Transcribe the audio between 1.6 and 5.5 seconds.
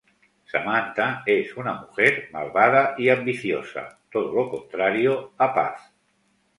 mujer malvada y ambiciosa, todo lo contrario